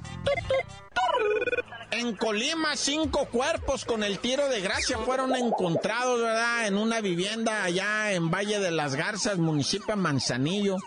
En 1.93 2.17
Colima, 2.17 2.75
cinco 2.75 3.29
cuerpos 3.31 3.85
con 3.85 4.03
el 4.03 4.19
tiro 4.19 4.49
de 4.49 4.61
gracia 4.61 4.99
fueron 4.99 5.37
encontrados, 5.37 6.21
¿verdad? 6.21 6.67
En 6.67 6.77
una 6.77 7.01
vivienda 7.01 7.63
allá 7.63 8.13
en 8.13 8.33
Valle 8.33 8.59
de 8.59 8.73
las 8.73 8.97
Garzas, 8.97 9.39
municipio 9.39 9.97
Manzanillo. 9.97 10.79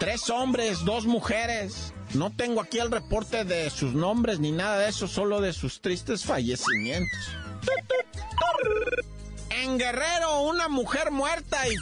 Tres 0.00 0.30
hombres, 0.30 0.84
dos 0.84 1.06
mujeres. 1.06 1.94
No 2.12 2.32
tengo 2.32 2.60
aquí 2.60 2.80
el 2.80 2.90
reporte 2.90 3.44
de 3.44 3.70
sus 3.70 3.94
nombres 3.94 4.40
ni 4.40 4.50
nada 4.50 4.78
de 4.78 4.88
eso, 4.88 5.06
solo 5.06 5.40
de 5.40 5.52
sus 5.52 5.80
tristes 5.80 6.24
fallecimientos. 6.24 7.30
En 9.62 9.78
Guerrero, 9.78 10.42
una 10.42 10.68
mujer 10.68 11.10
muerta 11.10 11.58
y, 11.68 11.76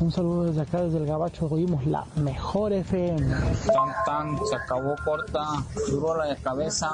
Un 0.00 0.12
saludo 0.12 0.44
desde 0.44 0.60
acá, 0.60 0.82
desde 0.82 0.98
el 0.98 1.06
Gabacho, 1.06 1.46
oímos 1.46 1.86
la 1.86 2.04
mejor 2.16 2.74
FM. 2.74 3.20
Tan 3.22 4.04
tan, 4.04 4.46
se 4.46 4.54
acabó 4.54 4.94
corta, 5.02 5.64
duro 5.88 6.14
la 6.16 6.36
cabeza. 6.36 6.90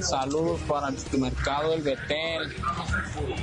Saludos 0.00 0.60
para 0.68 0.90
el 0.90 1.20
mercado 1.20 1.72
El 1.72 1.82
Betel, 1.82 2.48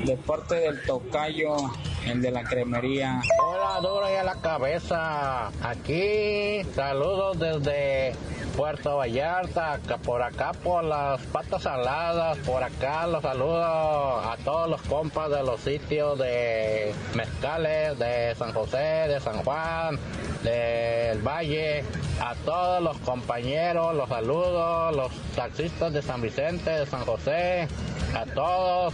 de 0.05 0.15
parte 0.15 0.55
del 0.55 0.81
Tocayo, 0.85 1.57
el 2.05 2.21
de 2.21 2.31
la 2.31 2.43
cremería. 2.45 3.21
Hola, 3.43 3.81
duro 3.81 4.09
y 4.09 4.15
a 4.15 4.23
la 4.23 4.35
cabeza. 4.35 5.47
Aquí, 5.61 6.63
saludos 6.73 7.37
desde 7.37 8.15
Puerto 8.59 8.97
Vallarta, 8.97 9.79
por 10.03 10.21
acá 10.21 10.51
por 10.51 10.83
las 10.83 11.21
patas 11.27 11.63
saladas, 11.63 12.37
por 12.39 12.61
acá 12.61 13.07
los 13.07 13.21
saludo 13.21 13.63
a 13.63 14.35
todos 14.43 14.69
los 14.69 14.81
compas 14.81 15.29
de 15.29 15.41
los 15.43 15.61
sitios 15.61 16.19
de 16.19 16.93
Mezcales, 17.15 17.97
de 17.97 18.35
San 18.35 18.51
José, 18.51 19.07
de 19.07 19.21
San 19.21 19.43
Juan, 19.45 19.97
del 20.43 21.21
Valle, 21.21 21.85
a 22.19 22.35
todos 22.43 22.83
los 22.83 22.97
compañeros, 22.97 23.95
los 23.95 24.09
saludos, 24.09 24.93
los 24.93 25.13
taxistas 25.37 25.93
de 25.93 26.01
San 26.01 26.21
Vicente, 26.21 26.69
de 26.69 26.85
San 26.85 27.05
José, 27.05 27.65
a 28.13 28.25
todos 28.25 28.93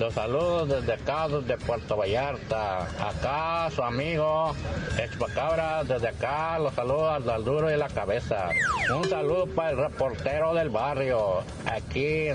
los 0.00 0.14
saludos 0.14 0.68
desde 0.68 0.94
acá, 0.94 1.28
desde 1.28 1.58
Puerto 1.58 1.96
Vallarta. 1.96 2.84
Acá 2.98 3.70
su 3.70 3.82
amigo 3.82 4.54
Expacabra, 4.98 5.84
desde 5.84 6.08
acá 6.08 6.58
los 6.58 6.74
saludos 6.74 7.28
al 7.28 7.44
duro 7.44 7.70
y 7.70 7.76
la 7.76 7.88
cabeza. 7.88 8.48
Un 8.96 9.08
saludo 9.08 9.46
para 9.46 9.70
el 9.70 9.76
reportero 9.76 10.54
del 10.54 10.70
barrio, 10.70 11.42
aquí 11.66 12.28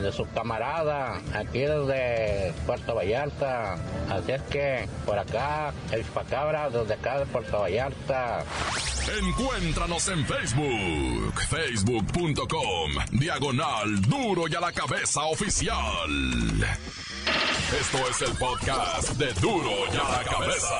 de 0.00 0.12
su 0.12 0.30
camarada, 0.30 1.20
aquí 1.34 1.60
desde 1.60 2.52
Puerto 2.64 2.94
Vallarta. 2.94 3.74
Así 4.08 4.32
es 4.32 4.42
que 4.42 4.88
por 5.04 5.18
acá, 5.18 5.72
el 5.90 6.06
Chupacabra, 6.06 6.70
desde 6.70 6.94
acá 6.94 7.18
de 7.18 7.26
Puerto 7.26 7.58
Vallarta. 7.58 8.44
Encuéntranos 9.16 10.06
en 10.08 10.26
Facebook, 10.26 11.40
facebook.com, 11.48 12.92
diagonal 13.12 14.00
duro 14.02 14.46
y 14.48 14.54
a 14.54 14.60
la 14.60 14.72
cabeza 14.72 15.22
oficial. 15.24 16.10
Esto 17.80 17.98
es 18.10 18.22
el 18.22 18.36
podcast 18.36 19.10
de 19.12 19.32
Duro 19.40 19.70
y 19.92 19.96
a 19.96 20.10
la 20.10 20.24
Cabeza. 20.24 20.74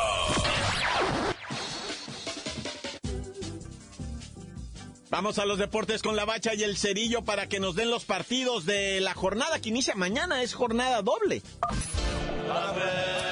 Vamos 5.10 5.38
a 5.38 5.46
los 5.46 5.58
deportes 5.58 6.02
con 6.02 6.14
la 6.14 6.26
bacha 6.26 6.54
y 6.54 6.64
el 6.64 6.76
cerillo 6.76 7.24
para 7.24 7.48
que 7.48 7.60
nos 7.60 7.76
den 7.76 7.90
los 7.90 8.04
partidos 8.04 8.66
de 8.66 9.00
la 9.00 9.14
jornada 9.14 9.58
que 9.58 9.70
inicia 9.70 9.94
mañana. 9.94 10.42
Es 10.42 10.52
jornada 10.54 11.00
doble. 11.00 11.42
Liga 12.48 13.27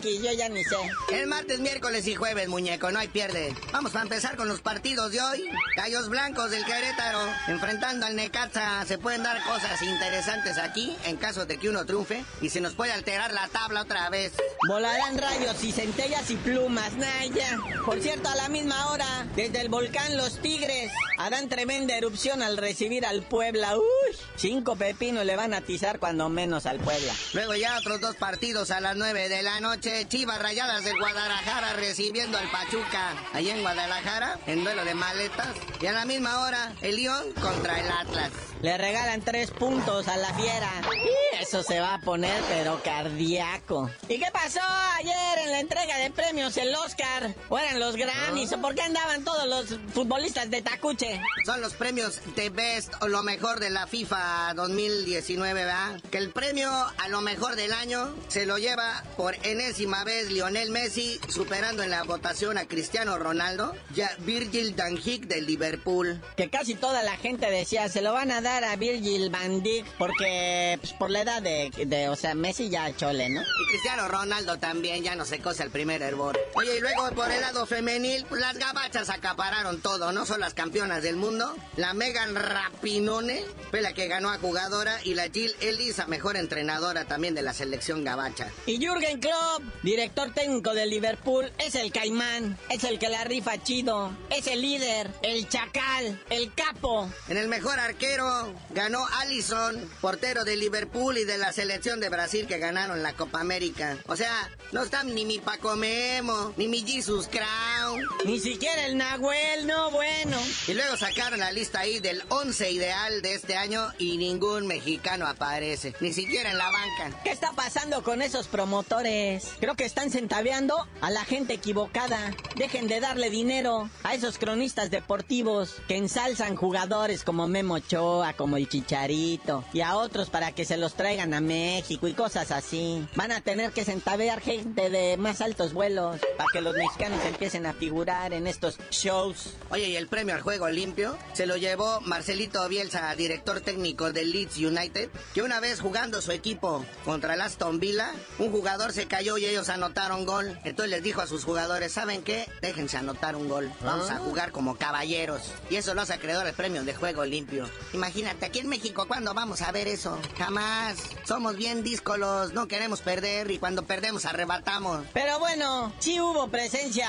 Yo 0.00 0.32
ya 0.32 0.48
ni 0.48 0.64
sé. 0.64 0.76
El 1.12 1.26
martes, 1.26 1.60
miércoles 1.60 2.06
y 2.06 2.14
jueves, 2.14 2.48
muñeco, 2.48 2.90
no 2.90 2.98
hay 2.98 3.08
pierde. 3.08 3.54
Vamos 3.72 3.94
a 3.94 4.02
empezar 4.02 4.36
con 4.36 4.48
los 4.48 4.60
partidos 4.60 5.12
de 5.12 5.20
hoy. 5.20 5.44
Gallos 5.76 6.08
Blancos 6.08 6.50
del 6.50 6.64
Querétaro, 6.64 7.20
enfrentando 7.48 8.06
al 8.06 8.16
Necaxa. 8.16 8.84
Se 8.86 8.98
pueden 8.98 9.22
dar 9.22 9.42
cosas 9.44 9.80
interesantes 9.82 10.56
aquí, 10.58 10.96
en 11.04 11.16
caso 11.16 11.44
de 11.44 11.58
que 11.58 11.68
uno 11.68 11.84
triunfe, 11.84 12.24
y 12.40 12.48
se 12.48 12.60
nos 12.60 12.74
puede 12.74 12.92
alterar 12.92 13.32
la 13.32 13.48
tabla 13.48 13.82
otra 13.82 14.08
vez. 14.08 14.32
Volarán 14.66 15.18
rayos 15.18 15.62
y 15.62 15.72
centellas 15.72 16.30
y 16.30 16.36
plumas, 16.36 16.94
Naya. 16.94 17.58
Por 17.84 18.00
cierto, 18.00 18.28
a 18.28 18.34
la 18.36 18.48
misma 18.48 18.90
hora, 18.90 19.26
desde 19.36 19.60
el 19.60 19.68
volcán 19.68 20.16
Los 20.16 20.40
Tigres, 20.40 20.90
harán 21.18 21.48
tremenda 21.48 21.96
erupción 21.96 22.42
al 22.42 22.56
recibir 22.56 23.04
al 23.04 23.22
Puebla. 23.22 23.76
Uy, 23.76 24.16
cinco 24.36 24.76
pepinos 24.76 25.26
le 25.26 25.36
van 25.36 25.52
a 25.52 25.58
atizar 25.58 25.98
cuando 25.98 26.28
menos 26.28 26.66
al 26.66 26.78
Puebla. 26.78 27.12
Luego 27.34 27.54
ya 27.54 27.76
otros 27.78 28.00
dos 28.00 28.16
partidos 28.16 28.70
a 28.70 28.80
las 28.80 28.96
nueve 28.96 29.28
de 29.28 29.42
la 29.42 29.60
noche, 29.60 29.81
Chivas 29.82 30.40
Rayadas 30.40 30.84
de 30.84 30.92
Guadalajara 30.92 31.72
recibiendo 31.72 32.38
al 32.38 32.48
Pachuca, 32.52 33.14
ahí 33.32 33.50
en 33.50 33.62
Guadalajara, 33.62 34.38
en 34.46 34.62
duelo 34.62 34.84
de 34.84 34.94
maletas. 34.94 35.56
Y 35.80 35.86
a 35.86 35.92
la 35.92 36.04
misma 36.04 36.40
hora, 36.42 36.72
el 36.82 36.96
León 36.96 37.24
contra 37.40 37.80
el 37.80 37.90
Atlas. 37.90 38.51
Le 38.62 38.78
regalan 38.78 39.20
tres 39.22 39.50
puntos 39.50 40.06
a 40.06 40.16
la 40.16 40.32
fiera. 40.34 40.70
Y 40.94 41.42
eso 41.42 41.64
se 41.64 41.80
va 41.80 41.94
a 41.94 41.98
poner 41.98 42.40
pero 42.48 42.80
cardíaco. 42.80 43.90
¿Y 44.08 44.20
qué 44.20 44.28
pasó 44.32 44.60
ayer 44.98 45.38
en 45.44 45.50
la 45.50 45.58
entrega 45.58 45.98
de 45.98 46.12
premios 46.12 46.56
el 46.56 46.72
Oscar? 46.76 47.34
¿O 47.48 47.58
eran 47.58 47.80
los 47.80 47.96
Grammys? 47.96 48.52
¿O 48.52 48.60
por 48.60 48.76
qué 48.76 48.82
andaban 48.82 49.24
todos 49.24 49.48
los 49.48 49.80
futbolistas 49.92 50.48
de 50.48 50.62
Tacuche? 50.62 51.20
Son 51.44 51.60
los 51.60 51.74
premios 51.74 52.20
de 52.36 52.50
Best 52.50 52.94
o 53.00 53.08
lo 53.08 53.24
mejor 53.24 53.58
de 53.58 53.70
la 53.70 53.88
FIFA 53.88 54.54
2019, 54.54 55.54
¿verdad? 55.54 56.00
Que 56.12 56.18
el 56.18 56.30
premio 56.30 56.70
a 56.70 57.08
lo 57.08 57.20
mejor 57.20 57.56
del 57.56 57.72
año 57.72 58.14
se 58.28 58.46
lo 58.46 58.58
lleva 58.58 59.02
por 59.16 59.34
enésima 59.44 60.04
vez 60.04 60.30
Lionel 60.30 60.70
Messi, 60.70 61.20
superando 61.26 61.82
en 61.82 61.90
la 61.90 62.04
votación 62.04 62.58
a 62.58 62.66
Cristiano 62.66 63.18
Ronaldo, 63.18 63.74
ya 63.92 64.14
Virgil 64.20 64.72
van 64.74 64.94
Dijk 64.94 65.24
del 65.24 65.46
Liverpool. 65.46 66.22
Que 66.36 66.48
casi 66.48 66.76
toda 66.76 67.02
la 67.02 67.16
gente 67.16 67.50
decía, 67.50 67.88
se 67.88 68.02
lo 68.02 68.12
van 68.12 68.30
a 68.30 68.40
dar 68.40 68.51
a 68.52 68.76
Virgil 68.76 69.30
van 69.30 69.62
Dijk 69.62 69.86
porque 69.96 70.76
pues, 70.80 70.92
por 70.92 71.10
la 71.10 71.22
edad 71.22 71.42
de, 71.42 71.70
de, 71.86 72.08
o 72.08 72.16
sea, 72.16 72.34
Messi 72.34 72.68
ya 72.68 72.94
chole, 72.94 73.30
¿no? 73.30 73.40
Y 73.40 73.66
Cristiano 73.70 74.08
Ronaldo 74.08 74.58
también 74.58 75.02
ya 75.02 75.16
no 75.16 75.24
se 75.24 75.38
cose 75.38 75.62
el 75.62 75.70
primer 75.70 76.02
hervor. 76.02 76.38
Oye, 76.54 76.76
y 76.76 76.80
luego 76.80 77.10
por 77.12 77.30
el 77.30 77.40
lado 77.40 77.64
femenil, 77.64 78.26
pues 78.28 78.40
las 78.40 78.58
gabachas 78.58 79.08
acapararon 79.08 79.80
todo, 79.80 80.12
¿no? 80.12 80.26
Son 80.26 80.40
las 80.40 80.54
campeonas 80.54 81.02
del 81.02 81.16
mundo. 81.16 81.56
La 81.76 81.94
Megan 81.94 82.34
Rapinone 82.34 83.42
fue 83.70 83.80
la 83.80 83.94
que 83.94 84.08
ganó 84.08 84.30
a 84.30 84.38
jugadora 84.38 85.00
y 85.04 85.14
la 85.14 85.28
Jill 85.30 85.54
Ellis 85.60 85.98
a 85.98 86.06
mejor 86.06 86.36
entrenadora 86.36 87.06
también 87.06 87.34
de 87.34 87.42
la 87.42 87.54
selección 87.54 88.04
gabacha. 88.04 88.48
Y 88.66 88.78
Jürgen 88.78 89.20
Klopp, 89.20 89.62
director 89.82 90.32
técnico 90.34 90.74
de 90.74 90.86
Liverpool, 90.86 91.50
es 91.58 91.74
el 91.74 91.90
caimán, 91.90 92.58
es 92.68 92.84
el 92.84 92.98
que 92.98 93.08
la 93.08 93.24
rifa 93.24 93.62
chido, 93.62 94.12
es 94.30 94.46
el 94.46 94.60
líder, 94.60 95.10
el 95.22 95.48
chacal, 95.48 96.20
el 96.30 96.52
capo. 96.54 97.10
En 97.28 97.36
el 97.36 97.48
mejor 97.48 97.78
arquero 97.78 98.41
ganó 98.70 99.06
Allison, 99.20 99.88
portero 100.00 100.44
de 100.44 100.56
Liverpool 100.56 101.18
y 101.18 101.24
de 101.24 101.38
la 101.38 101.52
selección 101.52 102.00
de 102.00 102.08
Brasil 102.08 102.46
que 102.46 102.58
ganaron 102.58 103.02
la 103.02 103.14
Copa 103.14 103.40
América. 103.40 103.98
O 104.06 104.16
sea, 104.16 104.50
no 104.72 104.82
están 104.82 105.14
ni 105.14 105.24
mi 105.24 105.38
Paco 105.38 105.76
Memo, 105.76 106.52
ni 106.56 106.68
mi 106.68 106.80
Jesus 106.86 107.28
Crown. 107.28 107.81
Ni 108.24 108.38
siquiera 108.38 108.86
el 108.86 108.96
Nahuel, 108.96 109.66
no 109.66 109.90
bueno. 109.90 110.36
Y 110.68 110.74
luego 110.74 110.96
sacaron 110.96 111.40
la 111.40 111.50
lista 111.52 111.80
ahí 111.80 111.98
del 112.00 112.22
11 112.28 112.70
ideal 112.70 113.22
de 113.22 113.34
este 113.34 113.56
año 113.56 113.88
y 113.98 114.16
ningún 114.16 114.66
mexicano 114.66 115.26
aparece, 115.26 115.94
ni 116.00 116.12
siquiera 116.12 116.50
en 116.50 116.58
la 116.58 116.70
banca. 116.70 117.20
¿Qué 117.24 117.30
está 117.30 117.52
pasando 117.52 118.02
con 118.02 118.22
esos 118.22 118.46
promotores? 118.46 119.48
Creo 119.60 119.74
que 119.74 119.84
están 119.84 120.10
centaveando 120.10 120.86
a 121.00 121.10
la 121.10 121.24
gente 121.24 121.54
equivocada. 121.54 122.32
Dejen 122.56 122.86
de 122.88 123.00
darle 123.00 123.30
dinero 123.30 123.90
a 124.02 124.14
esos 124.14 124.38
cronistas 124.38 124.90
deportivos 124.90 125.76
que 125.88 125.96
ensalzan 125.96 126.56
jugadores 126.56 127.24
como 127.24 127.48
Memo 127.48 127.74
Ochoa, 127.74 128.34
como 128.34 128.56
el 128.56 128.68
Chicharito 128.68 129.64
y 129.72 129.80
a 129.80 129.96
otros 129.96 130.30
para 130.30 130.52
que 130.52 130.64
se 130.64 130.76
los 130.76 130.94
traigan 130.94 131.34
a 131.34 131.40
México 131.40 132.06
y 132.08 132.14
cosas 132.14 132.50
así. 132.50 133.06
Van 133.16 133.32
a 133.32 133.40
tener 133.40 133.72
que 133.72 133.84
centavear 133.84 134.40
gente 134.40 134.90
de 134.90 135.16
más 135.16 135.40
altos 135.40 135.72
vuelos 135.72 136.20
para 136.36 136.48
que 136.52 136.60
los 136.60 136.74
mexicanos 136.74 137.24
empiecen 137.24 137.66
a 137.66 137.72
figurar 137.82 138.32
en 138.32 138.46
estos 138.46 138.78
shows. 138.92 139.54
Oye, 139.70 139.88
y 139.88 139.96
el 139.96 140.06
premio 140.06 140.36
al 140.36 140.40
juego 140.40 140.68
limpio 140.68 141.18
se 141.32 141.46
lo 141.46 141.56
llevó 141.56 142.00
Marcelito 142.02 142.68
Bielsa, 142.68 143.12
director 143.16 143.60
técnico 143.60 144.12
del 144.12 144.30
Leeds 144.30 144.58
United, 144.58 145.10
que 145.34 145.42
una 145.42 145.58
vez 145.58 145.80
jugando 145.80 146.22
su 146.22 146.30
equipo 146.30 146.84
contra 147.04 147.34
el 147.34 147.40
Aston 147.40 147.80
Villa, 147.80 148.12
un 148.38 148.52
jugador 148.52 148.92
se 148.92 149.08
cayó 149.08 149.36
y 149.36 149.46
ellos 149.46 149.68
anotaron 149.68 150.26
gol. 150.26 150.56
Entonces 150.62 150.92
les 150.92 151.02
dijo 151.02 151.22
a 151.22 151.26
sus 151.26 151.44
jugadores, 151.44 151.90
¿saben 151.90 152.22
qué? 152.22 152.48
Déjense 152.60 152.98
anotar 152.98 153.34
un 153.34 153.48
gol. 153.48 153.72
Vamos 153.80 154.10
a 154.10 154.18
jugar 154.18 154.52
como 154.52 154.76
caballeros. 154.76 155.42
Y 155.68 155.74
eso 155.74 155.92
los 155.94 156.10
acreedor 156.10 156.46
el 156.46 156.54
premio 156.54 156.84
de 156.84 156.94
juego 156.94 157.24
limpio. 157.24 157.68
Imagínate, 157.94 158.46
aquí 158.46 158.60
en 158.60 158.68
México, 158.68 159.08
¿cuándo 159.08 159.34
vamos 159.34 159.60
a 159.60 159.72
ver 159.72 159.88
eso? 159.88 160.16
Jamás. 160.38 160.98
Somos 161.24 161.56
bien 161.56 161.82
díscolos, 161.82 162.52
no 162.52 162.68
queremos 162.68 163.00
perder 163.00 163.50
y 163.50 163.58
cuando 163.58 163.82
perdemos 163.82 164.24
arrebatamos. 164.24 165.04
Pero 165.12 165.40
bueno, 165.40 165.92
sí 165.98 166.20
hubo 166.20 166.46
presencia 166.48 167.08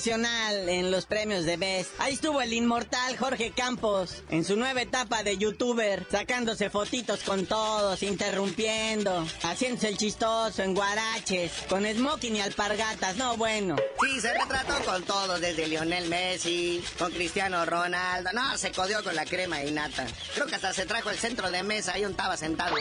nacional 0.00 0.66
en 0.70 0.90
los 0.90 1.04
premios 1.04 1.44
de 1.44 1.58
Best. 1.58 1.90
Ahí 1.98 2.14
estuvo 2.14 2.40
el 2.40 2.54
inmortal 2.54 3.18
Jorge 3.18 3.52
Campos 3.54 4.22
en 4.30 4.46
su 4.46 4.56
nueva 4.56 4.80
etapa 4.80 5.22
de 5.22 5.36
youtuber, 5.36 6.06
sacándose 6.10 6.70
fotitos 6.70 7.20
con 7.20 7.44
todos, 7.44 8.02
interrumpiendo, 8.02 9.26
haciéndose 9.42 9.88
el 9.88 9.98
chistoso 9.98 10.62
en 10.62 10.72
guaraches, 10.72 11.52
con 11.68 11.84
smoking 11.84 12.36
y 12.36 12.40
alpargatas, 12.40 13.16
no 13.16 13.36
bueno. 13.36 13.76
Sí, 14.02 14.22
se 14.22 14.32
retrató 14.32 14.82
con 14.86 15.02
todos, 15.02 15.38
desde 15.38 15.66
Lionel 15.66 16.08
Messi, 16.08 16.82
con 16.98 17.12
Cristiano 17.12 17.66
Ronaldo. 17.66 18.30
No, 18.32 18.56
se 18.56 18.72
codió 18.72 19.04
con 19.04 19.14
la 19.14 19.26
crema 19.26 19.62
y 19.62 19.70
nata. 19.70 20.06
Creo 20.32 20.46
que 20.46 20.54
hasta 20.54 20.72
se 20.72 20.86
trajo 20.86 21.10
el 21.10 21.18
centro 21.18 21.50
de 21.50 21.62
mesa, 21.62 21.92
ahí 21.92 22.06
un 22.06 22.12
estaba 22.12 22.38
sentado. 22.38 22.74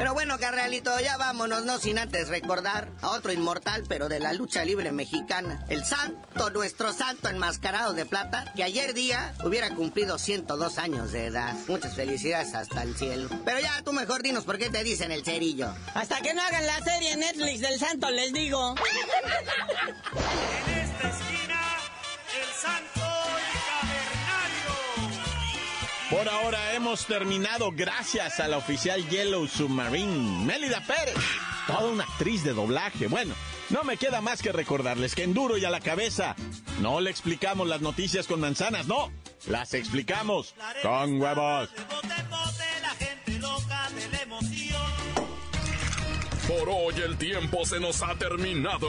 Pero 0.00 0.14
bueno, 0.14 0.38
carnalito, 0.38 0.98
ya 0.98 1.18
vámonos, 1.18 1.66
no 1.66 1.78
sin 1.78 1.98
antes 1.98 2.28
recordar 2.28 2.88
a 3.02 3.10
otro 3.10 3.32
inmortal, 3.32 3.84
pero 3.86 4.08
de 4.08 4.18
la 4.18 4.32
lucha 4.32 4.64
libre 4.64 4.92
mexicana. 4.92 5.62
El 5.68 5.84
santo, 5.84 6.48
nuestro 6.48 6.94
santo 6.94 7.28
enmascarado 7.28 7.92
de 7.92 8.06
plata, 8.06 8.50
que 8.56 8.64
ayer 8.64 8.94
día 8.94 9.34
hubiera 9.44 9.68
cumplido 9.74 10.16
102 10.16 10.78
años 10.78 11.12
de 11.12 11.26
edad. 11.26 11.54
Muchas 11.68 11.96
felicidades 11.96 12.54
hasta 12.54 12.82
el 12.82 12.96
cielo. 12.96 13.28
Pero 13.44 13.60
ya 13.60 13.82
tú 13.82 13.92
mejor 13.92 14.22
dinos 14.22 14.44
por 14.44 14.56
qué 14.56 14.70
te 14.70 14.82
dicen 14.84 15.12
el 15.12 15.22
cerillo. 15.22 15.70
Hasta 15.92 16.22
que 16.22 16.32
no 16.32 16.40
hagan 16.40 16.64
la 16.64 16.82
serie 16.82 17.18
Netflix 17.18 17.60
del 17.60 17.78
santo, 17.78 18.10
les 18.10 18.32
digo. 18.32 18.76
En 20.66 20.78
esta 20.78 21.10
esquina, 21.10 21.60
el 22.40 22.48
santo 22.58 23.09
Por 26.10 26.28
ahora 26.28 26.74
hemos 26.74 27.06
terminado 27.06 27.70
gracias 27.70 28.40
a 28.40 28.48
la 28.48 28.56
oficial 28.56 29.08
Yellow 29.08 29.46
Submarine, 29.46 30.44
Mélida 30.44 30.82
Pérez, 30.84 31.14
toda 31.68 31.86
una 31.88 32.02
actriz 32.02 32.42
de 32.42 32.52
doblaje. 32.52 33.06
Bueno, 33.06 33.32
no 33.68 33.84
me 33.84 33.96
queda 33.96 34.20
más 34.20 34.42
que 34.42 34.50
recordarles 34.50 35.14
que 35.14 35.22
en 35.22 35.34
duro 35.34 35.56
y 35.56 35.64
a 35.64 35.70
la 35.70 35.78
cabeza 35.78 36.34
no 36.80 37.00
le 37.00 37.10
explicamos 37.10 37.68
las 37.68 37.80
noticias 37.80 38.26
con 38.26 38.40
manzanas, 38.40 38.88
no, 38.88 39.12
las 39.46 39.72
explicamos 39.74 40.56
con 40.82 41.20
huevos. 41.20 41.68
Por 46.48 46.68
hoy 46.68 46.94
el 47.04 47.16
tiempo 47.18 47.64
se 47.64 47.78
nos 47.78 48.02
ha 48.02 48.16
terminado. 48.16 48.88